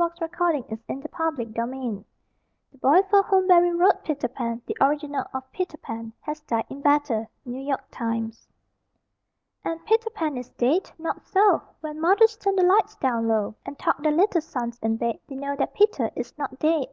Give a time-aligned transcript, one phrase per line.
[0.00, 1.08] [Illustration: The 5:42] PETER
[1.48, 2.04] PAN
[2.70, 6.66] "The boy for whom Barrie wrote Peter Pan the original of Peter Pan has died
[6.70, 8.46] in battle." New York Times.
[9.64, 10.92] And Peter Pan is dead?
[11.00, 11.60] Not so!
[11.80, 15.34] When mothers turn the lights down low And tuck their little sons in bed, They
[15.34, 16.86] know that Peter is not dead....